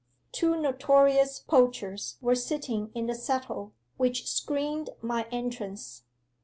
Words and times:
Two 0.31 0.59
notorious 0.59 1.37
poachers 1.37 2.17
were 2.21 2.33
sitting 2.33 2.89
in 2.95 3.05
the 3.05 3.13
settle, 3.13 3.71
which 3.97 4.25
screened 4.27 4.89
my 4.99 5.27
entrance. 5.31 6.05